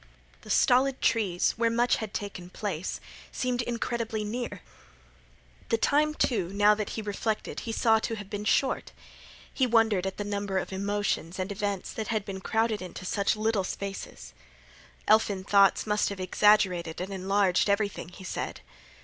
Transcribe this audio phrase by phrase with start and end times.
[0.41, 2.99] The stolid trees, where much had taken place,
[3.31, 4.63] seemed incredibly near.
[5.69, 8.93] The time, too, now that he reflected, he saw to have been short.
[9.53, 13.35] He wondered at the number of emotions and events that had been crowded into such
[13.35, 14.33] little spaces.
[15.07, 18.61] Elfin thoughts must have exaggerated and enlarged everything, he said.